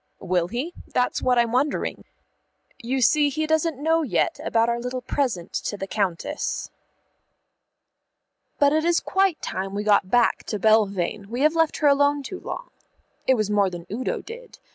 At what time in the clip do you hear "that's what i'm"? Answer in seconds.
0.87-1.51